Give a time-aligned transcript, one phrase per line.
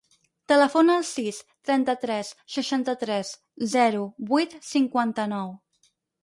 [0.51, 3.35] Telefona al sis, trenta-tres, seixanta-tres,
[3.75, 5.55] zero, vuit, cinquanta-nou.